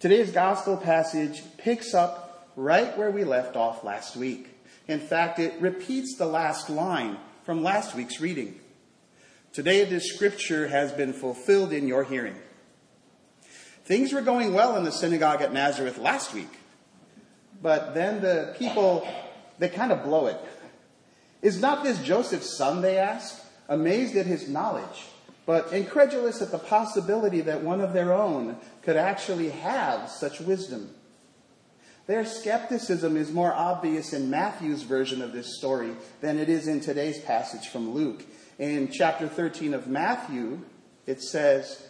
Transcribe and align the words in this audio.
Today's 0.00 0.30
gospel 0.30 0.76
passage 0.76 1.42
picks 1.56 1.92
up 1.92 2.52
right 2.54 2.96
where 2.96 3.10
we 3.10 3.24
left 3.24 3.56
off 3.56 3.82
last 3.82 4.16
week. 4.16 4.48
In 4.86 5.00
fact, 5.00 5.40
it 5.40 5.60
repeats 5.60 6.14
the 6.16 6.24
last 6.24 6.70
line 6.70 7.18
from 7.42 7.64
last 7.64 7.96
week's 7.96 8.20
reading. 8.20 8.60
Today, 9.52 9.84
this 9.84 10.14
scripture 10.14 10.68
has 10.68 10.92
been 10.92 11.12
fulfilled 11.12 11.72
in 11.72 11.88
your 11.88 12.04
hearing. 12.04 12.36
Things 13.86 14.12
were 14.12 14.20
going 14.20 14.54
well 14.54 14.76
in 14.76 14.84
the 14.84 14.92
synagogue 14.92 15.42
at 15.42 15.52
Nazareth 15.52 15.98
last 15.98 16.32
week, 16.32 16.60
but 17.60 17.92
then 17.92 18.20
the 18.20 18.54
people, 18.56 19.04
they 19.58 19.68
kind 19.68 19.90
of 19.90 20.04
blow 20.04 20.28
it. 20.28 20.38
Is 21.42 21.60
not 21.60 21.82
this 21.82 22.00
Joseph's 22.04 22.56
son, 22.56 22.82
they 22.82 22.98
ask, 22.98 23.44
amazed 23.68 24.14
at 24.14 24.26
his 24.26 24.48
knowledge, 24.48 25.06
but 25.48 25.72
incredulous 25.72 26.42
at 26.42 26.50
the 26.50 26.58
possibility 26.58 27.40
that 27.40 27.62
one 27.62 27.80
of 27.80 27.94
their 27.94 28.12
own 28.12 28.54
could 28.82 28.96
actually 28.96 29.48
have 29.48 30.10
such 30.10 30.42
wisdom. 30.42 30.90
Their 32.06 32.26
skepticism 32.26 33.16
is 33.16 33.32
more 33.32 33.54
obvious 33.54 34.12
in 34.12 34.28
Matthew's 34.28 34.82
version 34.82 35.22
of 35.22 35.32
this 35.32 35.56
story 35.56 35.92
than 36.20 36.38
it 36.38 36.50
is 36.50 36.68
in 36.68 36.80
today's 36.80 37.18
passage 37.20 37.68
from 37.68 37.94
Luke. 37.94 38.24
In 38.58 38.92
chapter 38.92 39.26
13 39.26 39.72
of 39.72 39.86
Matthew, 39.86 40.60
it 41.06 41.22
says, 41.22 41.82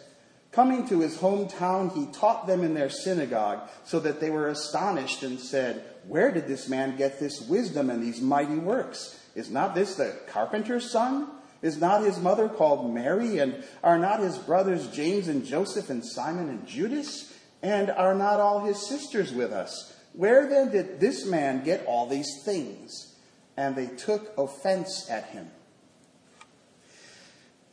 Coming 0.53 0.87
to 0.87 1.01
his 1.01 1.17
hometown, 1.17 1.93
he 1.93 2.05
taught 2.13 2.47
them 2.47 2.63
in 2.63 2.75
their 2.75 2.89
synagogue, 2.89 3.69
so 3.83 3.99
that 3.99 4.21
they 4.21 4.29
were 4.29 4.47
astonished 4.47 5.21
and 5.21 5.37
said, 5.37 5.83
Where 6.07 6.31
did 6.31 6.47
this 6.47 6.69
man 6.69 6.95
get 6.95 7.19
this 7.19 7.41
wisdom 7.41 7.89
and 7.89 8.01
these 8.01 8.21
mighty 8.21 8.55
works? 8.55 9.19
Is 9.35 9.49
not 9.49 9.75
this 9.75 9.95
the 9.95 10.17
carpenter's 10.29 10.89
son? 10.89 11.27
Is 11.61 11.79
not 11.79 12.03
his 12.03 12.19
mother 12.19 12.47
called 12.47 12.93
Mary? 12.93 13.39
And 13.39 13.63
are 13.83 13.99
not 13.99 14.19
his 14.19 14.37
brothers 14.37 14.87
James 14.87 15.27
and 15.27 15.45
Joseph 15.45 15.89
and 15.89 16.05
Simon 16.05 16.49
and 16.49 16.65
Judas? 16.67 17.33
And 17.61 17.89
are 17.89 18.15
not 18.15 18.39
all 18.39 18.63
his 18.63 18.87
sisters 18.87 19.33
with 19.33 19.51
us? 19.51 19.95
Where 20.13 20.47
then 20.47 20.71
did 20.71 20.99
this 20.99 21.25
man 21.25 21.63
get 21.63 21.85
all 21.85 22.07
these 22.07 22.41
things? 22.45 23.15
And 23.57 23.75
they 23.75 23.87
took 23.87 24.37
offense 24.37 25.09
at 25.09 25.25
him. 25.25 25.51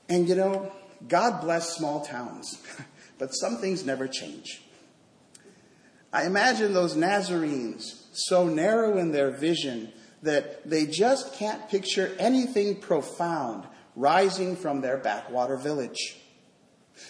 And 0.09 0.29
you 0.29 0.35
know, 0.35 0.73
God 1.09 1.41
bless 1.41 1.77
small 1.77 2.05
towns, 2.05 2.61
but 3.19 3.31
some 3.31 3.59
things 3.59 3.85
never 3.85 4.09
change. 4.09 4.63
I 6.13 6.27
imagine 6.27 6.73
those 6.73 6.97
Nazarenes 6.97 8.07
so 8.13 8.49
narrow 8.49 8.99
in 8.99 9.13
their 9.13 9.31
vision 9.31 9.93
that 10.23 10.69
they 10.69 10.87
just 10.87 11.35
can't 11.35 11.69
picture 11.69 12.15
anything 12.19 12.81
profound 12.81 13.65
rising 13.97 14.55
from 14.55 14.81
their 14.83 14.99
backwater 14.99 15.57
village. 15.57 16.17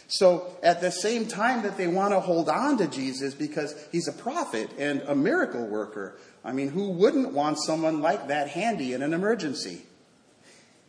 So, 0.08 0.56
at 0.62 0.80
the 0.80 0.90
same 0.90 1.28
time 1.28 1.62
that 1.62 1.76
they 1.76 1.86
want 1.86 2.12
to 2.12 2.20
hold 2.20 2.48
on 2.48 2.78
to 2.78 2.88
Jesus 2.88 3.34
because 3.34 3.74
he's 3.92 4.08
a 4.08 4.12
prophet 4.12 4.70
and 4.78 5.02
a 5.02 5.14
miracle 5.14 5.66
worker, 5.66 6.18
I 6.44 6.52
mean, 6.52 6.68
who 6.68 6.90
wouldn't 6.90 7.32
want 7.32 7.58
someone 7.58 8.00
like 8.00 8.28
that 8.28 8.48
handy 8.48 8.94
in 8.94 9.02
an 9.02 9.12
emergency? 9.12 9.82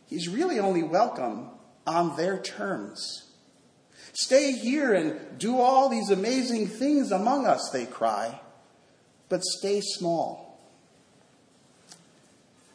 He's 0.08 0.28
really 0.28 0.58
only 0.58 0.82
welcome 0.82 1.50
on 1.86 2.16
their 2.16 2.38
terms. 2.38 3.24
Stay 4.14 4.52
here 4.52 4.94
and 4.94 5.38
do 5.38 5.58
all 5.58 5.88
these 5.88 6.10
amazing 6.10 6.66
things 6.66 7.12
among 7.12 7.46
us, 7.46 7.70
they 7.72 7.86
cry, 7.86 8.40
but 9.28 9.44
stay 9.44 9.80
small. 9.80 10.47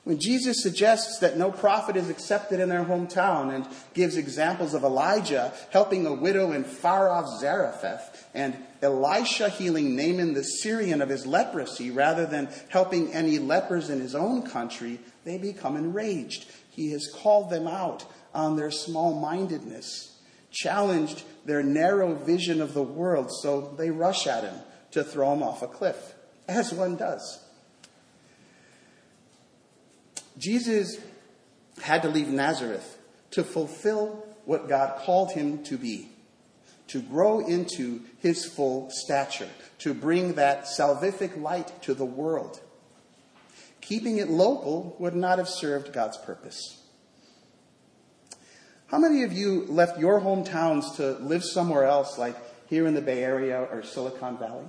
When 0.03 0.19
Jesus 0.19 0.61
suggests 0.61 1.19
that 1.19 1.37
no 1.37 1.49
prophet 1.49 1.95
is 1.95 2.09
accepted 2.09 2.59
in 2.59 2.67
their 2.67 2.83
hometown 2.83 3.55
and 3.55 3.65
gives 3.93 4.17
examples 4.17 4.73
of 4.73 4.83
Elijah 4.83 5.53
helping 5.69 6.05
a 6.05 6.13
widow 6.13 6.51
in 6.51 6.65
far 6.65 7.09
off 7.09 7.39
Zarephath 7.39 8.29
and 8.33 8.57
Elisha 8.81 9.47
healing 9.47 9.95
Naaman 9.95 10.33
the 10.33 10.43
Syrian 10.43 11.01
of 11.01 11.07
his 11.07 11.25
leprosy 11.25 11.89
rather 11.89 12.25
than 12.25 12.49
helping 12.67 13.13
any 13.13 13.39
lepers 13.39 13.89
in 13.89 14.01
his 14.01 14.13
own 14.13 14.41
country, 14.41 14.99
they 15.23 15.37
become 15.37 15.77
enraged. 15.77 16.51
He 16.69 16.91
has 16.91 17.09
called 17.13 17.49
them 17.49 17.67
out 17.67 18.05
on 18.33 18.57
their 18.57 18.71
small 18.71 19.21
mindedness, 19.21 20.19
challenged 20.51 21.23
their 21.45 21.63
narrow 21.63 22.13
vision 22.13 22.61
of 22.61 22.73
the 22.73 22.83
world, 22.83 23.31
so 23.31 23.73
they 23.77 23.89
rush 23.89 24.27
at 24.27 24.43
him 24.43 24.55
to 24.91 25.03
throw 25.03 25.31
him 25.31 25.43
off 25.43 25.61
a 25.61 25.67
cliff, 25.67 26.13
as 26.49 26.73
one 26.73 26.97
does. 26.97 27.42
Jesus 30.37 30.97
had 31.81 32.01
to 32.03 32.09
leave 32.09 32.27
Nazareth 32.27 32.97
to 33.31 33.43
fulfill 33.43 34.25
what 34.45 34.67
God 34.67 34.99
called 34.99 35.31
him 35.31 35.63
to 35.63 35.77
be, 35.77 36.09
to 36.87 37.01
grow 37.01 37.39
into 37.39 38.01
his 38.19 38.45
full 38.45 38.89
stature, 38.91 39.49
to 39.79 39.93
bring 39.93 40.33
that 40.33 40.65
salvific 40.65 41.41
light 41.41 41.81
to 41.83 41.93
the 41.93 42.05
world. 42.05 42.59
Keeping 43.81 44.17
it 44.17 44.29
local 44.29 44.95
would 44.99 45.15
not 45.15 45.39
have 45.39 45.49
served 45.49 45.93
God's 45.93 46.17
purpose. 46.17 46.79
How 48.87 48.99
many 48.99 49.23
of 49.23 49.33
you 49.33 49.65
left 49.65 49.99
your 49.99 50.21
hometowns 50.21 50.97
to 50.97 51.13
live 51.13 51.43
somewhere 51.43 51.85
else, 51.85 52.17
like 52.17 52.35
here 52.69 52.85
in 52.85 52.93
the 52.93 53.01
Bay 53.01 53.23
Area 53.23 53.59
or 53.59 53.83
Silicon 53.83 54.37
Valley? 54.37 54.65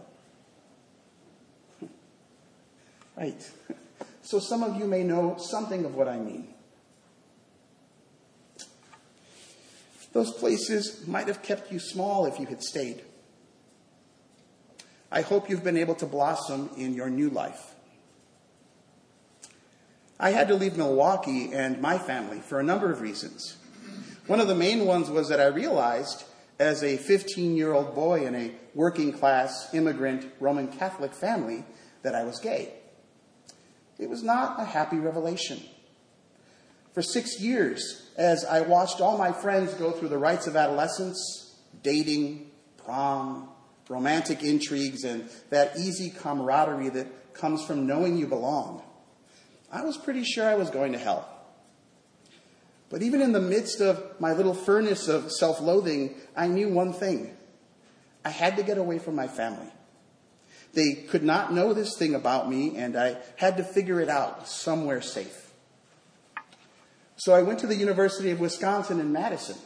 Right. 3.16 3.50
So 4.25 4.39
some 4.39 4.62
of 4.62 4.77
you 4.77 4.87
may 4.87 5.05
know 5.05 5.37
something 5.39 5.85
of 5.85 5.95
what 5.95 6.09
I 6.09 6.17
mean. 6.17 6.49
Those 10.15 10.33
places 10.33 11.07
might 11.07 11.29
have 11.29 11.43
kept 11.43 11.71
you 11.71 11.79
small 11.79 12.25
if 12.25 12.41
you 12.41 12.47
had 12.47 12.62
stayed. 12.62 13.03
I 15.12 15.21
hope 15.21 15.51
you've 15.51 15.62
been 15.62 15.77
able 15.77 15.95
to 15.97 16.07
blossom 16.07 16.71
in 16.79 16.95
your 16.95 17.11
new 17.11 17.29
life. 17.29 17.75
I 20.19 20.31
had 20.31 20.49
to 20.49 20.55
leave 20.55 20.79
Milwaukee 20.79 21.53
and 21.53 21.83
my 21.83 21.99
family 21.99 22.41
for 22.41 22.59
a 22.59 22.62
number 22.62 22.91
of 22.91 23.03
reasons. 23.03 23.56
One 24.27 24.41
of 24.41 24.49
the 24.49 24.55
main 24.55 24.87
ones 24.87 25.11
was 25.11 25.29
that 25.29 25.41
I 25.41 25.47
realized 25.47 26.25
as 26.59 26.83
a 26.83 26.97
15 26.97 27.56
year 27.56 27.75
old 27.75 27.95
boy 27.95 28.25
in 28.27 28.35
a 28.35 28.53
working 28.75 29.12
class 29.12 29.69
immigrant 29.75 30.33
Roman 30.41 30.69
Catholic 30.69 31.12
family 31.12 31.65
that 32.03 32.15
I 32.15 32.25
was 32.25 32.39
gay. 32.39 32.73
It 33.99 34.10
was 34.10 34.22
not 34.22 34.60
a 34.60 34.65
happy 34.65 34.99
revelation. 34.99 35.60
For 36.93 37.03
six 37.03 37.41
years, 37.41 38.09
as 38.16 38.44
I 38.44 38.60
watched 38.60 39.00
all 39.00 39.19
my 39.19 39.32
friends 39.32 39.75
go 39.75 39.91
through 39.91 40.09
the 40.09 40.19
rites 40.19 40.47
of 40.47 40.56
adolescence, 40.56 41.56
dating, 41.82 42.50
prom, 42.77 43.49
romantic 43.88 44.43
intrigues, 44.43 45.05
and 45.05 45.28
that 45.50 45.77
easy 45.77 46.10
camaraderie 46.10 46.91
that 46.91 47.34
comes 47.34 47.65
from 47.65 47.87
knowing 47.87 48.16
you 48.16 48.27
belong, 48.27 48.82
I 49.72 49.82
was 49.82 49.97
pretty 49.97 50.22
sure 50.22 50.49
I 50.49 50.55
was 50.55 50.71
going 50.71 50.93
to 50.93 50.99
hell. 50.99 51.28
But 52.91 53.03
even 53.03 53.21
in 53.21 53.32
the 53.32 53.41
midst 53.41 53.81
of 53.81 54.21
my 54.21 54.32
little 54.32 54.55
furnace 54.55 55.09
of 55.09 55.32
self 55.32 55.61
loathing, 55.61 56.15
I 56.37 56.47
knew 56.47 56.69
one 56.69 56.93
thing 56.93 57.37
I 58.25 58.31
had 58.31 58.56
to 58.56 58.62
get 58.62 58.78
away 58.78 58.99
from 59.00 59.16
my 59.16 59.26
family. 59.26 59.66
They 60.75 60.95
could 60.95 61.23
not 61.23 61.53
know 61.53 61.73
this 61.73 61.97
thing 61.97 62.15
about 62.15 62.51
me, 62.51 62.77
and 62.77 62.97
I 62.97 63.17
had 63.37 63.57
to 63.59 63.65
figure 63.65 64.01
it 64.01 64.09
out 64.09 64.49
somewhere 64.49 65.01
safe. 65.01 65.53
So 67.17 67.33
I 67.33 67.43
went 67.43 67.61
to 67.61 67.67
the 67.67 67.77
University 67.77 68.31
of 68.31 68.41
Wisconsin 68.41 68.99
in 68.99 69.12
Madison, 69.12 69.57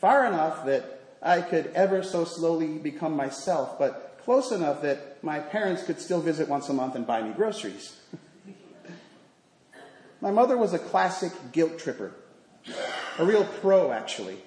far 0.00 0.26
enough 0.26 0.66
that 0.66 1.00
I 1.22 1.40
could 1.40 1.70
ever 1.74 2.02
so 2.02 2.24
slowly 2.24 2.78
become 2.78 3.14
myself, 3.14 3.78
but 3.78 4.20
close 4.24 4.50
enough 4.50 4.82
that 4.82 5.22
my 5.22 5.38
parents 5.38 5.84
could 5.84 6.00
still 6.00 6.20
visit 6.20 6.48
once 6.48 6.68
a 6.68 6.72
month 6.72 6.96
and 6.96 7.06
buy 7.06 7.22
me 7.22 7.32
groceries. 7.32 7.96
my 10.20 10.32
mother 10.32 10.56
was 10.56 10.72
a 10.72 10.78
classic 10.78 11.32
guilt 11.52 11.78
tripper, 11.78 12.12
a 13.18 13.24
real 13.24 13.44
pro, 13.60 13.92
actually. 13.92 14.38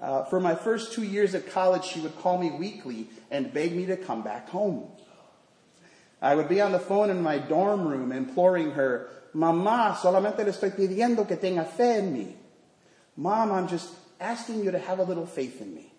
Uh, 0.00 0.24
for 0.24 0.40
my 0.40 0.54
first 0.54 0.92
two 0.92 1.02
years 1.02 1.34
at 1.34 1.50
college, 1.50 1.84
she 1.84 2.00
would 2.00 2.16
call 2.18 2.38
me 2.38 2.50
weekly 2.50 3.08
and 3.30 3.52
beg 3.52 3.74
me 3.74 3.86
to 3.86 3.96
come 3.96 4.22
back 4.22 4.48
home. 4.48 4.88
I 6.20 6.34
would 6.34 6.48
be 6.48 6.60
on 6.60 6.72
the 6.72 6.78
phone 6.78 7.10
in 7.10 7.22
my 7.22 7.38
dorm 7.38 7.86
room 7.86 8.12
imploring 8.12 8.72
her, 8.72 9.10
Mamá, 9.34 9.96
solamente 9.96 10.38
le 10.38 10.52
estoy 10.52 10.70
pidiendo 10.70 11.26
que 11.26 11.36
tenga 11.36 11.64
fe 11.64 11.98
en 11.98 12.14
mí. 12.14 12.32
Mom, 13.16 13.52
I'm 13.52 13.68
just 13.68 13.92
asking 14.20 14.64
you 14.64 14.70
to 14.70 14.78
have 14.78 14.98
a 14.98 15.02
little 15.02 15.26
faith 15.26 15.60
in 15.60 15.74
me. 15.74 15.92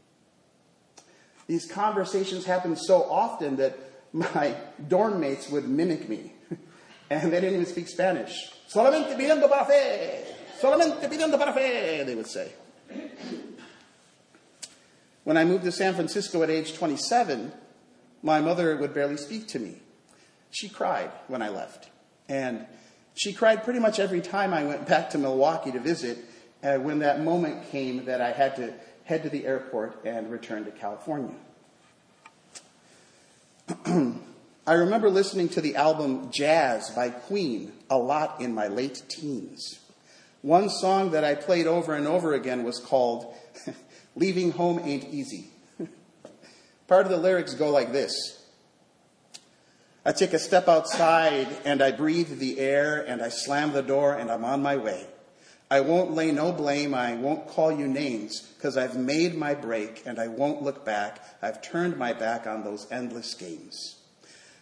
These 1.48 1.71
conversations 1.71 2.45
happened 2.45 2.80
so 2.80 3.03
often 3.03 3.57
that 3.57 3.77
my 4.12 4.56
dorm 4.88 5.19
mates 5.19 5.50
would 5.50 5.68
mimic 5.68 6.09
me. 6.09 6.33
And 7.09 7.31
they 7.31 7.39
didn't 7.39 7.53
even 7.53 7.65
speak 7.68 7.88
Spanish. 7.88 8.33
Solamente 8.68 9.15
pidiendo 9.15 9.48
para 9.48 9.65
fe. 9.65 10.25
Solamente 10.59 11.07
pidiendo 11.07 11.38
para 11.38 11.53
fe, 11.53 12.03
they 12.03 12.15
would 12.15 12.27
say. 12.27 12.51
When 15.25 15.38
I 15.38 15.44
moved 15.44 15.63
to 15.63 15.72
San 15.72 15.95
Francisco 15.95 16.44
at 16.44 16.51
age 16.51 16.75
27, 16.75 17.51
my 18.22 18.42
mother 18.42 18.77
would 18.77 18.94
barely 18.94 19.18
speak 19.18 19.48
to 19.50 19.60
me. 19.60 19.80
She 20.51 20.69
cried 20.69 21.12
when 21.27 21.42
I 21.42 21.50
left. 21.50 21.89
And 22.30 22.68
she 23.16 23.33
cried 23.33 23.63
pretty 23.63 23.80
much 23.80 24.00
every 24.00 24.22
time 24.22 24.54
I 24.54 24.63
went 24.63 24.88
back 24.88 25.10
to 25.10 25.18
Milwaukee 25.18 25.72
to 25.72 25.80
visit 25.80 26.19
uh, 26.63 26.75
when 26.75 27.00
that 27.00 27.24
moment 27.24 27.72
came 27.72 28.06
that 28.06 28.22
I 28.22 28.31
had 28.33 28.56
to 28.57 28.74
head 29.06 29.24
to 29.24 29.30
the 29.30 29.48
airport 29.48 30.06
and 30.06 30.30
return 30.31 30.63
to 30.66 30.72
California. 30.72 31.36
I 34.68 34.74
remember 34.74 35.10
listening 35.10 35.50
to 35.50 35.62
the 35.62 35.75
album 35.75 36.30
Jazz 36.31 36.92
by 36.92 37.10
Queen 37.10 37.72
a 37.89 37.98
lot 37.98 38.42
in 38.42 38.54
my 38.54 38.68
late 38.68 39.01
teens. 39.10 39.80
One 40.44 40.69
song 40.69 41.12
that 41.12 41.24
I 41.24 41.33
played 41.33 41.66
over 41.66 41.95
and 41.95 42.06
over 42.06 42.33
again 42.33 42.63
was 42.63 42.77
called 42.77 43.33
Leaving 44.15 44.51
Home 44.51 44.79
Ain't 44.79 45.06
Easy. 45.06 45.50
Part 46.88 47.06
of 47.06 47.12
the 47.12 47.17
lyrics 47.17 47.53
go 47.53 47.69
like 47.69 47.91
this 47.91 48.41
I 50.07 50.12
take 50.12 50.33
a 50.33 50.39
step 50.39 50.67
outside 50.67 51.47
and 51.65 51.81
I 51.81 51.91
breathe 51.91 52.38
the 52.38 52.59
air 52.59 53.03
and 53.07 53.23
I 53.23 53.29
slam 53.29 53.73
the 53.73 53.81
door 53.81 54.13
and 54.13 54.29
I'm 54.29 54.45
on 54.45 54.62
my 54.62 54.77
way. 54.77 55.07
I 55.71 55.79
won't 55.81 56.13
lay 56.13 56.31
no 56.31 56.51
blame. 56.51 56.94
I 56.94 57.15
won't 57.15 57.47
call 57.47 57.71
you 57.71 57.88
names 57.88 58.39
because 58.39 58.77
I've 58.77 58.95
made 58.95 59.35
my 59.35 59.56
break 59.56 60.03
and 60.06 60.19
I 60.19 60.27
won't 60.27 60.62
look 60.62 60.85
back. 60.85 61.25
I've 61.41 61.63
turned 61.63 61.97
my 61.97 62.13
back 62.13 62.45
on 62.45 62.63
those 62.63 62.85
endless 62.91 63.33
games. 63.33 63.95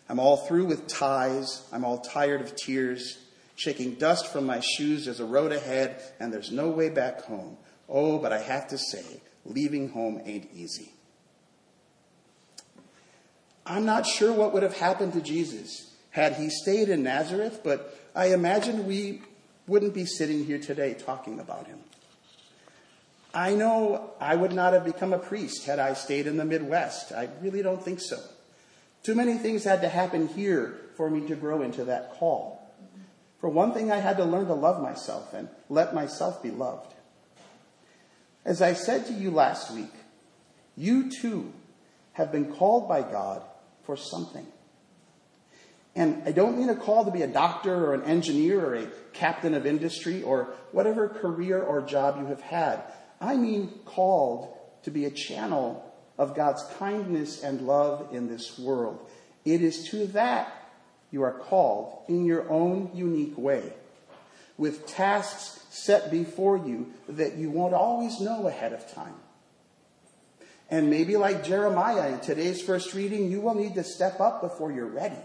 I'm 0.07 0.17
all 0.17 0.37
through 0.37 0.65
with 0.65 0.87
ties. 0.87 1.67
I'm 1.73 1.83
all 1.83 1.97
tired 1.97 2.39
of 2.39 2.55
tears, 2.55 3.17
shaking 3.55 3.95
dust 3.95 4.31
from 4.31 4.45
my 4.45 4.61
shoes. 4.61 5.05
There's 5.05 5.19
a 5.19 5.25
road 5.25 5.51
ahead 5.51 6.01
and 6.21 6.31
there's 6.31 6.53
no 6.53 6.69
way 6.69 6.87
back 6.87 7.23
home. 7.23 7.57
Oh, 7.89 8.17
but 8.17 8.31
I 8.31 8.39
have 8.39 8.69
to 8.69 8.77
say, 8.77 9.19
leaving 9.45 9.89
home 9.89 10.21
ain't 10.25 10.49
easy. 10.53 10.91
I'm 13.65 13.85
not 13.85 14.05
sure 14.05 14.33
what 14.33 14.53
would 14.53 14.63
have 14.63 14.77
happened 14.77 15.13
to 15.13 15.21
Jesus 15.21 15.93
had 16.11 16.35
he 16.35 16.49
stayed 16.49 16.89
in 16.89 17.03
Nazareth, 17.03 17.61
but 17.63 17.97
I 18.15 18.27
imagine 18.27 18.85
we 18.85 19.21
wouldn't 19.67 19.93
be 19.93 20.05
sitting 20.05 20.45
here 20.45 20.59
today 20.59 20.93
talking 20.93 21.39
about 21.39 21.67
him. 21.67 21.79
I 23.33 23.55
know 23.55 24.11
I 24.19 24.35
would 24.35 24.53
not 24.53 24.73
have 24.73 24.85
become 24.85 25.11
a 25.11 25.17
priest 25.17 25.65
had 25.65 25.79
I 25.79 25.93
stayed 25.93 26.27
in 26.27 26.37
the 26.37 26.45
Midwest. 26.45 27.11
I 27.11 27.29
really 27.41 27.63
don't 27.63 27.83
think 27.83 27.99
so. 27.99 28.19
Too 29.01 29.15
many 29.15 29.37
things 29.37 29.63
had 29.63 29.81
to 29.81 29.89
happen 29.89 30.27
here 30.27 30.79
for 30.95 31.09
me 31.09 31.27
to 31.27 31.35
grow 31.35 31.61
into 31.61 31.85
that 31.85 32.13
call. 32.13 32.59
For 33.39 33.49
one 33.49 33.73
thing, 33.73 33.91
I 33.91 33.97
had 33.97 34.17
to 34.17 34.23
learn 34.23 34.45
to 34.47 34.53
love 34.53 34.81
myself 34.81 35.33
and 35.33 35.49
let 35.67 35.95
myself 35.95 36.43
be 36.43 36.51
loved. 36.51 36.92
As 38.45 38.61
I 38.61 38.73
said 38.73 39.05
to 39.07 39.13
you 39.13 39.31
last 39.31 39.71
week, 39.71 39.93
you 40.75 41.09
too 41.09 41.53
have 42.13 42.31
been 42.31 42.53
called 42.53 42.87
by 42.87 43.01
God 43.01 43.41
for 43.83 43.95
something. 43.95 44.45
And 45.95 46.23
I 46.25 46.31
don't 46.31 46.57
mean 46.57 46.69
a 46.69 46.75
call 46.75 47.05
to 47.05 47.11
be 47.11 47.21
a 47.21 47.27
doctor 47.27 47.73
or 47.73 47.93
an 47.93 48.03
engineer 48.03 48.65
or 48.65 48.75
a 48.75 48.87
captain 49.13 49.53
of 49.53 49.65
industry 49.65 50.23
or 50.23 50.53
whatever 50.71 51.07
career 51.07 51.61
or 51.61 51.81
job 51.81 52.17
you 52.19 52.25
have 52.27 52.41
had. 52.41 52.81
I 53.21 53.35
mean 53.35 53.69
called 53.85 54.57
to 54.83 54.91
be 54.91 55.05
a 55.05 55.11
channel 55.11 55.93
of 56.17 56.35
God's 56.35 56.63
kindness 56.77 57.43
and 57.43 57.61
love 57.61 58.13
in 58.13 58.27
this 58.27 58.57
world. 58.57 59.07
It 59.45 59.61
is 59.61 59.89
to 59.89 60.07
that 60.07 60.51
you 61.11 61.23
are 61.23 61.39
called 61.39 62.03
in 62.07 62.25
your 62.25 62.49
own 62.49 62.89
unique 62.93 63.37
way, 63.37 63.71
with 64.57 64.87
tasks 64.87 65.65
set 65.69 66.11
before 66.11 66.57
you 66.57 66.93
that 67.09 67.35
you 67.35 67.49
won't 67.49 67.73
always 67.73 68.19
know 68.19 68.47
ahead 68.47 68.73
of 68.73 68.93
time. 68.93 69.15
And 70.69 70.89
maybe 70.89 71.17
like 71.17 71.43
Jeremiah 71.43 72.13
in 72.13 72.19
today's 72.19 72.61
first 72.61 72.93
reading, 72.93 73.29
you 73.29 73.41
will 73.41 73.55
need 73.55 73.75
to 73.75 73.83
step 73.83 74.19
up 74.19 74.41
before 74.41 74.71
you're 74.71 74.85
ready. 74.85 75.15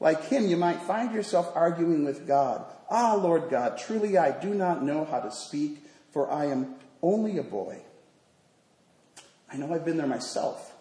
Like 0.00 0.24
him, 0.24 0.48
you 0.48 0.56
might 0.56 0.82
find 0.82 1.14
yourself 1.14 1.50
arguing 1.54 2.04
with 2.04 2.26
God. 2.26 2.64
Ah, 2.90 3.14
Lord 3.14 3.48
God, 3.50 3.78
truly 3.78 4.18
I 4.18 4.38
do 4.38 4.52
not 4.54 4.82
know 4.82 5.04
how 5.04 5.20
to 5.20 5.30
speak, 5.30 5.78
for 6.12 6.30
I 6.30 6.46
am 6.46 6.74
only 7.02 7.38
a 7.38 7.42
boy. 7.42 7.80
I 9.50 9.56
know 9.56 9.72
I've 9.72 9.84
been 9.84 9.96
there 9.96 10.06
myself. 10.06 10.73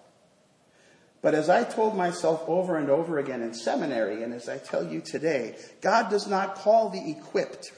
But 1.23 1.33
as 1.33 1.49
I 1.49 1.63
told 1.63 1.95
myself 1.95 2.43
over 2.49 2.77
and 2.77 2.89
over 2.89 3.17
again 3.17 3.41
in 3.41 3.53
seminary, 3.53 4.23
and 4.23 4.33
as 4.33 4.49
I 4.49 4.57
tell 4.57 4.85
you 4.85 4.99
today, 4.99 5.55
God 5.81 6.09
does 6.09 6.27
not 6.27 6.55
call 6.55 6.89
the 6.89 7.09
equipped, 7.09 7.71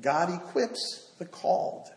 God 0.00 0.32
equips 0.32 1.10
the 1.18 1.24
called. 1.24 1.88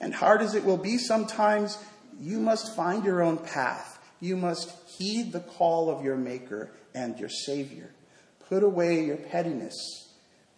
And 0.00 0.12
hard 0.12 0.42
as 0.42 0.56
it 0.56 0.64
will 0.64 0.76
be 0.76 0.98
sometimes, 0.98 1.78
you 2.20 2.40
must 2.40 2.74
find 2.74 3.04
your 3.04 3.22
own 3.22 3.38
path. 3.38 4.00
You 4.20 4.36
must 4.36 4.72
heed 4.98 5.32
the 5.32 5.40
call 5.40 5.88
of 5.88 6.04
your 6.04 6.16
Maker 6.16 6.72
and 6.92 7.16
your 7.18 7.28
Savior. 7.28 7.90
Put 8.48 8.64
away 8.64 9.04
your 9.04 9.16
pettiness. 9.16 10.08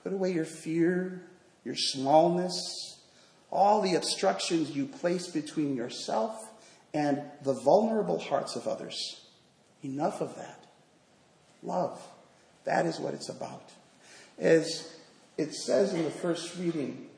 Put 0.02 0.14
away 0.14 0.32
your 0.32 0.46
fear, 0.46 1.22
your 1.64 1.76
smallness, 1.76 2.98
all 3.50 3.82
the 3.82 3.94
obstructions 3.94 4.70
you 4.70 4.86
place 4.86 5.26
between 5.28 5.76
yourself 5.76 6.45
and 6.96 7.20
the 7.42 7.52
vulnerable 7.52 8.18
hearts 8.18 8.56
of 8.56 8.66
others. 8.66 9.20
Enough 9.84 10.22
of 10.22 10.34
that. 10.36 10.64
Love. 11.62 12.00
That 12.64 12.86
is 12.86 12.98
what 12.98 13.12
it's 13.12 13.28
about. 13.28 13.70
As 14.38 14.96
it 15.36 15.54
says 15.54 15.92
in 15.92 16.04
the 16.04 16.10
first 16.10 16.56
reading, 16.56 17.08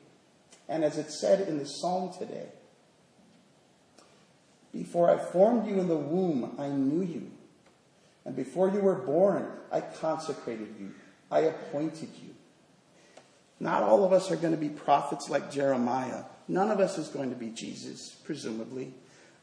and 0.67 0.83
as 0.83 0.97
it 0.97 1.09
said 1.11 1.47
in 1.47 1.57
the 1.57 1.65
psalm 1.65 2.11
today, 2.11 2.47
before 4.73 5.09
I 5.09 5.17
formed 5.17 5.65
you 5.65 5.79
in 5.79 5.87
the 5.87 5.95
womb, 5.95 6.55
I 6.59 6.67
knew 6.67 7.01
you. 7.01 7.31
And 8.25 8.35
before 8.35 8.69
you 8.69 8.81
were 8.81 8.95
born, 8.95 9.47
I 9.71 9.79
consecrated 9.79 10.75
you. 10.77 10.91
I 11.31 11.39
appointed 11.39 12.09
you. 12.21 12.35
Not 13.61 13.83
all 13.83 14.03
of 14.03 14.11
us 14.11 14.29
are 14.29 14.35
going 14.35 14.53
to 14.53 14.59
be 14.59 14.69
prophets 14.69 15.29
like 15.29 15.51
Jeremiah. 15.51 16.23
None 16.49 16.69
of 16.69 16.81
us 16.81 16.97
is 16.97 17.07
going 17.07 17.29
to 17.29 17.35
be 17.35 17.49
Jesus, 17.49 18.15
presumably. 18.25 18.93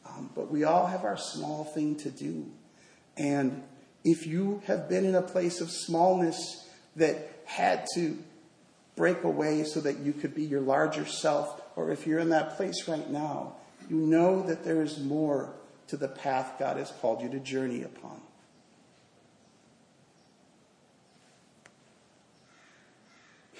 Um, 0.09 0.31
but 0.35 0.51
we 0.51 0.65
all 0.65 0.87
have 0.87 1.05
our 1.05 1.17
small 1.17 1.65
thing 1.65 1.97
to 1.97 2.11
do. 2.11 2.47
And 3.17 3.63
if 4.05 4.27
you 4.27 4.63
have 4.67 4.89
been 4.89 5.05
in 5.05 5.15
a 5.15 5.23
place 5.23 5.61
of 5.61 5.71
smallness 5.71 6.69
that 6.97 7.41
had 7.45 7.87
to 7.95 8.19
break 8.95 9.25
away 9.25 9.65
so 9.65 9.81
that 9.81 9.99
you 9.99 10.13
could 10.13 10.35
be 10.35 10.45
your 10.45 10.61
larger 10.61 11.05
self, 11.05 11.61
or 11.77 11.91
if 11.91 12.07
you're 12.07 12.19
in 12.19 12.31
that 12.31 12.57
place 12.57 12.89
right 12.89 13.09
now, 13.11 13.55
you 13.89 13.97
know 13.97 14.43
that 14.43 14.65
there 14.65 14.83
is 14.83 14.99
more 14.99 15.55
to 15.89 15.97
the 15.97 16.09
path 16.09 16.55
God 16.59 16.77
has 16.77 16.91
called 17.01 17.23
you 17.23 17.29
to 17.31 17.39
journey 17.39 17.83
upon. 17.83 18.21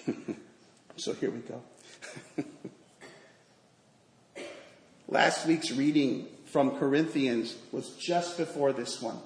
so 0.97 1.13
here 1.15 1.31
we 1.31 1.41
go. 1.41 1.63
Last 5.09 5.47
week's 5.47 5.71
reading 5.71 6.27
from 6.57 6.79
Corinthians 6.79 7.55
was 7.71 7.91
just 7.97 8.39
before 8.39 8.73
this 8.73 9.03
one. 9.03 9.19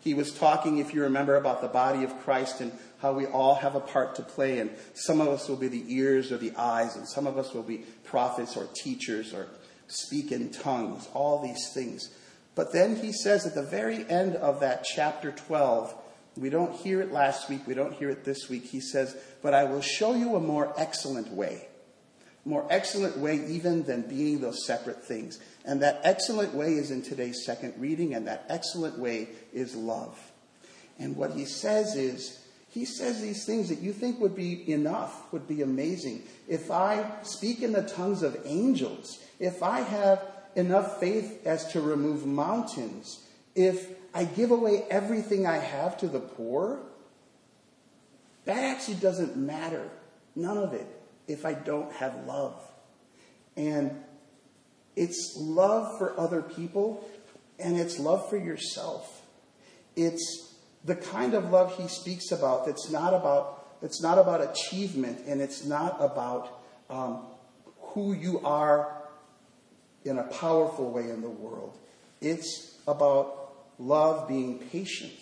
He 0.00 0.12
was 0.12 0.32
talking, 0.32 0.78
if 0.78 0.92
you 0.92 1.04
remember, 1.04 1.36
about 1.36 1.60
the 1.60 1.68
body 1.68 2.02
of 2.02 2.18
Christ 2.24 2.60
and 2.60 2.72
how 2.98 3.12
we 3.12 3.26
all 3.26 3.54
have 3.54 3.76
a 3.76 3.80
part 3.80 4.16
to 4.16 4.22
play. 4.22 4.58
And 4.58 4.72
some 4.92 5.20
of 5.20 5.28
us 5.28 5.48
will 5.48 5.54
be 5.54 5.68
the 5.68 5.84
ears 5.86 6.32
or 6.32 6.36
the 6.36 6.50
eyes, 6.56 6.96
and 6.96 7.06
some 7.06 7.28
of 7.28 7.38
us 7.38 7.54
will 7.54 7.62
be 7.62 7.84
prophets 8.02 8.56
or 8.56 8.66
teachers 8.74 9.32
or 9.32 9.46
speak 9.86 10.32
in 10.32 10.50
tongues, 10.50 11.08
all 11.14 11.40
these 11.40 11.70
things. 11.72 12.12
But 12.56 12.72
then 12.72 12.96
he 12.96 13.12
says 13.12 13.46
at 13.46 13.54
the 13.54 13.62
very 13.62 14.04
end 14.10 14.34
of 14.34 14.58
that 14.58 14.82
chapter 14.82 15.30
12, 15.30 15.94
we 16.36 16.50
don't 16.50 16.74
hear 16.74 17.00
it 17.00 17.12
last 17.12 17.48
week, 17.48 17.68
we 17.68 17.74
don't 17.74 17.94
hear 17.94 18.10
it 18.10 18.24
this 18.24 18.48
week. 18.48 18.64
He 18.64 18.80
says, 18.80 19.16
But 19.42 19.54
I 19.54 19.62
will 19.62 19.80
show 19.80 20.16
you 20.16 20.34
a 20.34 20.40
more 20.40 20.74
excellent 20.76 21.28
way. 21.28 21.68
More 22.44 22.66
excellent 22.68 23.16
way, 23.16 23.44
even 23.48 23.84
than 23.84 24.02
being 24.02 24.40
those 24.40 24.66
separate 24.66 25.02
things. 25.02 25.38
And 25.64 25.80
that 25.82 26.00
excellent 26.04 26.54
way 26.54 26.74
is 26.74 26.90
in 26.90 27.00
today's 27.00 27.44
second 27.44 27.74
reading, 27.78 28.14
and 28.14 28.26
that 28.26 28.44
excellent 28.48 28.98
way 28.98 29.28
is 29.52 29.74
love. 29.74 30.18
And 30.98 31.16
what 31.16 31.32
he 31.32 31.46
says 31.46 31.96
is, 31.96 32.40
he 32.68 32.84
says 32.84 33.22
these 33.22 33.46
things 33.46 33.68
that 33.70 33.80
you 33.80 33.92
think 33.92 34.20
would 34.20 34.36
be 34.36 34.70
enough, 34.70 35.32
would 35.32 35.48
be 35.48 35.62
amazing. 35.62 36.22
If 36.48 36.70
I 36.70 37.10
speak 37.22 37.62
in 37.62 37.72
the 37.72 37.82
tongues 37.82 38.22
of 38.22 38.36
angels, 38.44 39.20
if 39.38 39.62
I 39.62 39.80
have 39.80 40.22
enough 40.54 41.00
faith 41.00 41.46
as 41.46 41.72
to 41.72 41.80
remove 41.80 42.26
mountains, 42.26 43.24
if 43.54 43.88
I 44.12 44.24
give 44.24 44.50
away 44.50 44.84
everything 44.90 45.46
I 45.46 45.58
have 45.58 45.96
to 45.98 46.08
the 46.08 46.20
poor, 46.20 46.80
that 48.44 48.58
actually 48.58 48.96
doesn't 48.96 49.36
matter. 49.36 49.88
None 50.36 50.58
of 50.58 50.74
it 50.74 50.86
if 51.26 51.44
I 51.44 51.54
don't 51.54 51.92
have 51.94 52.26
love. 52.26 52.60
And 53.56 54.02
it's 54.96 55.36
love 55.36 55.98
for 55.98 56.18
other 56.18 56.42
people 56.42 57.04
and 57.58 57.76
it's 57.78 57.98
love 57.98 58.28
for 58.28 58.36
yourself. 58.36 59.22
It's 59.96 60.54
the 60.84 60.96
kind 60.96 61.34
of 61.34 61.50
love 61.50 61.76
he 61.76 61.88
speaks 61.88 62.30
about 62.30 62.66
that's 62.66 62.90
not 62.90 63.14
about 63.14 63.60
it's 63.82 64.02
not 64.02 64.18
about 64.18 64.40
achievement 64.40 65.20
and 65.26 65.40
it's 65.40 65.64
not 65.64 65.96
about 66.00 66.62
um, 66.88 67.20
who 67.80 68.14
you 68.14 68.40
are 68.40 69.02
in 70.04 70.18
a 70.18 70.22
powerful 70.24 70.90
way 70.90 71.10
in 71.10 71.20
the 71.20 71.28
world. 71.28 71.76
It's 72.20 72.76
about 72.86 73.52
love 73.78 74.26
being 74.26 74.58
patient, 74.58 75.12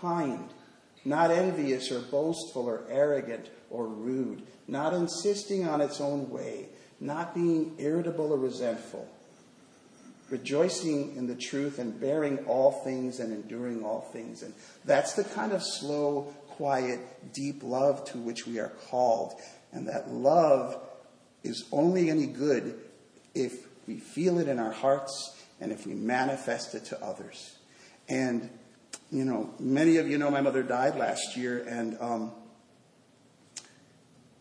kind, 0.00 0.48
not 1.04 1.30
envious 1.30 1.90
or 1.90 2.00
boastful 2.00 2.66
or 2.66 2.84
arrogant 2.88 3.48
or 3.70 3.86
rude, 3.86 4.42
not 4.68 4.92
insisting 4.94 5.66
on 5.66 5.80
its 5.80 6.00
own 6.00 6.30
way, 6.30 6.68
not 7.00 7.34
being 7.34 7.74
irritable 7.78 8.32
or 8.32 8.38
resentful. 8.38 9.08
rejoicing 10.30 11.14
in 11.16 11.26
the 11.26 11.34
truth 11.34 11.78
and 11.78 12.00
bearing 12.00 12.38
all 12.46 12.72
things 12.72 13.20
and 13.20 13.32
enduring 13.32 13.84
all 13.84 14.00
things. 14.12 14.42
And 14.42 14.52
that's 14.84 15.12
the 15.14 15.24
kind 15.24 15.52
of 15.52 15.62
slow, 15.62 16.34
quiet, 16.48 17.00
deep 17.32 17.62
love 17.62 18.04
to 18.06 18.18
which 18.18 18.46
we 18.46 18.58
are 18.58 18.72
called. 18.88 19.34
And 19.72 19.88
that 19.88 20.10
love 20.10 20.76
is 21.44 21.64
only 21.70 22.10
any 22.10 22.26
good 22.26 22.78
if 23.34 23.66
we 23.86 23.98
feel 23.98 24.38
it 24.38 24.48
in 24.48 24.58
our 24.58 24.72
hearts 24.72 25.36
and 25.60 25.70
if 25.70 25.86
we 25.86 25.94
manifest 25.94 26.74
it 26.74 26.86
to 26.86 27.02
others. 27.04 27.56
And, 28.08 28.50
you 29.12 29.24
know, 29.24 29.54
many 29.60 29.98
of 29.98 30.08
you 30.08 30.18
know 30.18 30.30
my 30.30 30.40
mother 30.40 30.62
died 30.62 30.96
last 30.96 31.36
year, 31.36 31.64
and 31.68 31.96
um, 32.00 32.32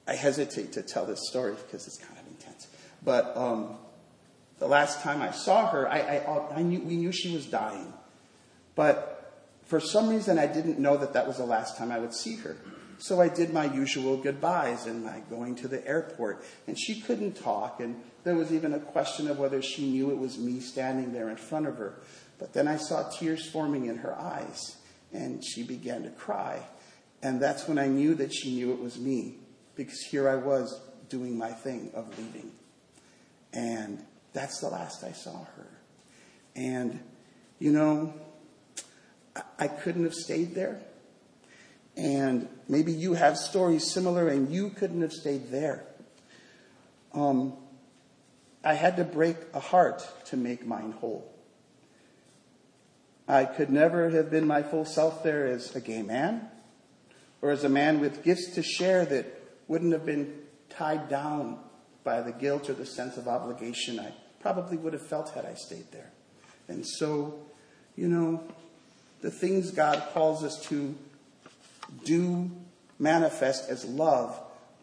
I 0.07 0.15
hesitate 0.15 0.73
to 0.73 0.81
tell 0.81 1.05
this 1.05 1.27
story 1.27 1.55
because 1.55 1.87
it's 1.87 1.97
kind 1.97 2.17
of 2.19 2.27
intense. 2.27 2.67
But 3.03 3.35
um, 3.35 3.77
the 4.59 4.67
last 4.67 5.01
time 5.01 5.21
I 5.21 5.31
saw 5.31 5.67
her, 5.67 5.89
I, 5.89 5.99
I, 5.99 6.57
I 6.57 6.61
knew, 6.61 6.81
we 6.81 6.95
knew 6.95 7.11
she 7.11 7.33
was 7.33 7.45
dying. 7.45 7.91
But 8.75 9.15
for 9.65 9.79
some 9.79 10.09
reason, 10.09 10.37
I 10.37 10.47
didn't 10.47 10.79
know 10.79 10.97
that 10.97 11.13
that 11.13 11.27
was 11.27 11.37
the 11.37 11.45
last 11.45 11.77
time 11.77 11.91
I 11.91 11.99
would 11.99 12.13
see 12.13 12.35
her. 12.37 12.55
So 12.97 13.19
I 13.19 13.27
did 13.27 13.51
my 13.51 13.65
usual 13.65 14.15
goodbyes 14.17 14.85
and 14.85 15.03
my 15.03 15.21
going 15.29 15.55
to 15.55 15.67
the 15.67 15.85
airport. 15.87 16.45
And 16.67 16.79
she 16.79 17.01
couldn't 17.01 17.33
talk. 17.33 17.79
And 17.79 18.01
there 18.23 18.35
was 18.35 18.53
even 18.53 18.73
a 18.73 18.79
question 18.79 19.27
of 19.27 19.39
whether 19.39 19.61
she 19.61 19.89
knew 19.89 20.11
it 20.11 20.17
was 20.17 20.37
me 20.37 20.59
standing 20.59 21.11
there 21.11 21.29
in 21.29 21.35
front 21.35 21.67
of 21.67 21.77
her. 21.77 21.95
But 22.39 22.53
then 22.53 22.67
I 22.67 22.77
saw 22.77 23.09
tears 23.09 23.49
forming 23.49 23.87
in 23.87 23.97
her 23.97 24.17
eyes. 24.17 24.77
And 25.11 25.43
she 25.43 25.63
began 25.63 26.03
to 26.03 26.09
cry. 26.09 26.61
And 27.21 27.41
that's 27.41 27.67
when 27.67 27.77
I 27.77 27.87
knew 27.87 28.15
that 28.15 28.33
she 28.33 28.53
knew 28.53 28.71
it 28.71 28.79
was 28.79 28.97
me. 28.97 29.35
Because 29.75 30.01
here 30.01 30.29
I 30.29 30.35
was 30.35 30.79
doing 31.09 31.37
my 31.37 31.51
thing 31.51 31.91
of 31.93 32.07
leaving. 32.17 32.51
And 33.53 34.03
that's 34.33 34.59
the 34.59 34.67
last 34.67 35.03
I 35.03 35.11
saw 35.11 35.43
her. 35.43 35.67
And, 36.55 36.99
you 37.59 37.71
know, 37.71 38.13
I 39.59 39.67
couldn't 39.67 40.03
have 40.03 40.13
stayed 40.13 40.55
there. 40.55 40.81
And 41.97 42.47
maybe 42.67 42.91
you 42.91 43.13
have 43.13 43.37
stories 43.37 43.89
similar 43.89 44.27
and 44.27 44.51
you 44.51 44.69
couldn't 44.69 45.01
have 45.01 45.13
stayed 45.13 45.49
there. 45.49 45.85
Um, 47.13 47.53
I 48.63 48.73
had 48.73 48.97
to 48.97 49.03
break 49.03 49.37
a 49.53 49.59
heart 49.59 50.05
to 50.25 50.37
make 50.37 50.65
mine 50.65 50.91
whole. 50.91 51.31
I 53.27 53.45
could 53.45 53.69
never 53.69 54.09
have 54.09 54.29
been 54.29 54.45
my 54.45 54.61
full 54.61 54.85
self 54.85 55.23
there 55.23 55.47
as 55.47 55.75
a 55.75 55.81
gay 55.81 56.01
man 56.01 56.49
or 57.41 57.51
as 57.51 57.63
a 57.63 57.69
man 57.69 57.99
with 57.99 58.23
gifts 58.23 58.53
to 58.55 58.63
share 58.63 59.05
that 59.05 59.44
wouldn't 59.67 59.93
have 59.93 60.05
been 60.05 60.33
tied 60.69 61.09
down 61.09 61.59
by 62.03 62.21
the 62.21 62.31
guilt 62.31 62.69
or 62.69 62.73
the 62.73 62.85
sense 62.85 63.17
of 63.17 63.27
obligation 63.27 63.99
I 63.99 64.13
probably 64.39 64.77
would 64.77 64.93
have 64.93 65.05
felt 65.05 65.31
had 65.31 65.45
I 65.45 65.55
stayed 65.55 65.91
there. 65.91 66.11
And 66.67 66.85
so, 66.85 67.39
you 67.95 68.07
know, 68.07 68.43
the 69.21 69.31
things 69.31 69.71
God 69.71 70.03
calls 70.13 70.43
us 70.43 70.61
to 70.67 70.95
do 72.03 72.51
manifest 72.99 73.69
as 73.69 73.85
love, 73.85 74.39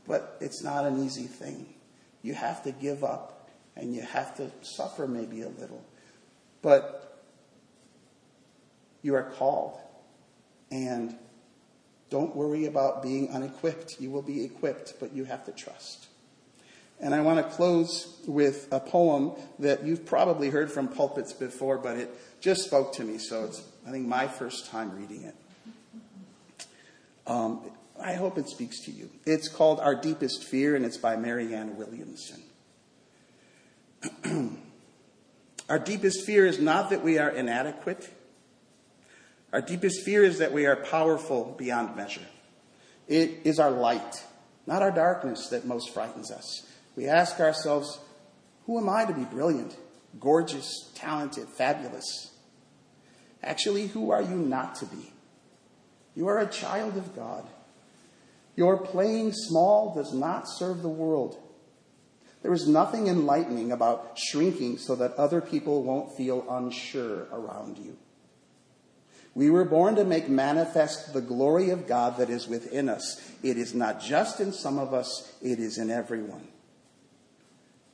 but 0.07 0.37
it's 0.41 0.63
not 0.63 0.85
an 0.85 1.05
easy 1.05 1.25
thing. 1.25 1.67
You 2.23 2.35
have 2.35 2.63
to 2.65 2.73
give 2.73 3.05
up 3.05 3.51
and 3.77 3.95
you 3.95 4.03
have 4.03 4.37
to 4.37 4.51
suffer 4.63 5.07
maybe 5.07 5.43
a 5.43 5.49
little. 5.49 5.85
But 6.61 7.23
you 9.03 9.15
are 9.15 9.31
called. 9.31 9.79
And 10.71 11.17
don't 12.13 12.37
worry 12.37 12.67
about 12.67 13.03
being 13.03 13.31
unequipped. 13.31 13.97
You 13.99 14.11
will 14.11 14.21
be 14.21 14.45
equipped, 14.45 15.01
but 15.01 15.15
you 15.15 15.25
have 15.25 15.47
to 15.47 15.53
trust. 15.53 16.09
And 17.01 17.15
I 17.15 17.23
want 17.23 17.39
to 17.39 17.57
close 17.57 18.19
with 18.27 18.69
a 18.71 18.79
poem 18.79 19.33
that 19.59 19.85
you've 19.85 20.05
probably 20.05 20.51
heard 20.51 20.71
from 20.71 20.89
pulpits 20.89 21.33
before, 21.33 21.79
but 21.79 21.97
it 21.97 22.11
just 22.43 22.65
spoke 22.65 22.93
to 22.97 23.03
me. 23.03 23.17
So 23.17 23.47
it's, 23.47 23.63
I 23.89 23.91
think, 23.93 24.07
my 24.07 24.29
first 24.29 24.67
time 24.67 24.95
reading 24.95 25.23
it. 25.23 25.35
Um, 27.27 27.63
I 27.99 28.13
hope 28.13 28.37
it 28.37 28.47
speaks 28.51 28.85
to 28.85 28.91
you. 28.91 29.09
It's 29.25 29.49
called 29.49 29.81
Our 29.81 29.95
Deepest 29.95 30.45
Fear, 30.45 30.77
and 30.77 30.85
it's 30.85 30.99
by 30.99 31.17
Marianne 31.17 31.79
Williamson. 31.79 32.43
Our 35.71 35.79
deepest 35.79 36.27
fear 36.27 36.45
is 36.45 36.59
not 36.59 36.91
that 36.91 37.03
we 37.03 37.19
are 37.19 37.31
inadequate. 37.31 38.13
Our 39.53 39.61
deepest 39.61 40.03
fear 40.05 40.25
is 40.25 40.39
that 40.39 40.53
we 40.53 40.67
are 40.67 40.77
powerful 40.77 41.55
beyond 41.59 41.95
measure. 41.95 42.27
It 43.07 43.41
is 43.45 43.59
our 43.59 43.71
light, 43.71 44.25
not 44.67 44.83
our 44.83 44.91
darkness, 44.91 45.49
that 45.49 45.67
most 45.67 45.91
frightens 45.91 46.31
us. 46.31 46.67
We 46.97 47.07
ask 47.07 47.39
ourselves, 47.41 48.01
who 48.67 48.79
am 48.79 48.89
I 48.89 49.05
to 49.05 49.13
be 49.13 49.25
brilliant, 49.25 49.77
gorgeous, 50.19 50.91
talented, 50.95 51.49
fabulous? 51.49 52.33
Actually, 53.43 53.89
who 53.89 54.11
are 54.11 54.23
you 54.23 54.37
not 54.37 54.77
to 54.77 54.87
be? 54.87 55.13
You 56.15 56.29
are 56.29 56.39
a 56.39 56.47
child 56.47 56.97
of 56.97 57.15
God. 57.15 57.47
Your 58.57 58.79
playing 58.79 59.33
small 59.33 59.95
does 59.95 60.15
not 60.15 60.49
serve 60.49 60.83
the 60.83 60.89
world. 60.89 61.39
There 62.43 62.53
is 62.53 62.69
nothing 62.69 63.07
enlightening 63.07 63.73
about 63.73 64.19
shrinking 64.19 64.79
so 64.79 64.95
that 64.97 65.15
other 65.15 65.41
people 65.41 65.83
won't 65.83 66.17
feel 66.17 66.47
unsure 66.51 67.29
around 67.33 67.79
you. 67.79 67.97
We 69.35 69.49
were 69.49 69.65
born 69.65 69.97
to 69.97 70.05
make 70.05 70.29
manifest 70.29 71.15
the 71.15 71.23
glory 71.23 71.71
of 71.71 71.87
God 71.87 72.19
that 72.19 72.29
is 72.29 72.49
within 72.49 72.89
us. 72.89 73.31
It 73.43 73.57
is 73.57 73.75
not 73.75 74.01
just 74.01 74.41
in 74.41 74.53
some 74.53 74.79
of 74.79 74.93
us, 74.93 75.33
it 75.41 75.59
is 75.59 75.79
in 75.79 75.91
everyone. 75.91 76.49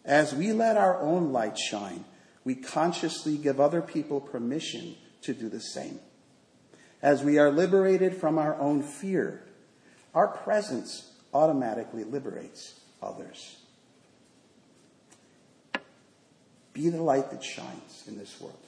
As 0.04 0.34
we 0.34 0.52
let 0.52 0.76
our 0.76 1.00
own 1.00 1.32
light 1.32 1.56
shine, 1.56 2.04
we 2.44 2.54
consciously 2.54 3.36
give 3.36 3.60
other 3.60 3.82
people 3.82 4.20
permission 4.20 4.96
to 5.22 5.34
do 5.34 5.48
the 5.48 5.60
same. 5.60 6.00
As 7.02 7.22
we 7.22 7.38
are 7.38 7.50
liberated 7.50 8.16
from 8.16 8.38
our 8.38 8.58
own 8.58 8.82
fear, 8.82 9.44
our 10.14 10.28
presence 10.28 11.12
automatically 11.32 12.02
liberates 12.04 12.80
others. 13.00 13.58
Be 16.72 16.88
the 16.88 17.02
light 17.02 17.30
that 17.30 17.44
shines 17.44 18.04
in 18.08 18.18
this 18.18 18.40
world. 18.40 18.58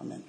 Amen. 0.00 0.24